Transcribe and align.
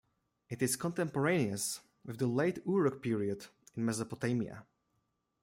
It 0.49 0.63
is 0.63 0.77
contemporaneous 0.77 1.79
with 2.03 2.17
the 2.17 2.25
late 2.25 2.57
Uruk 2.65 3.03
period 3.03 3.45
in 3.75 3.85
Mesopotamia. 3.85 4.65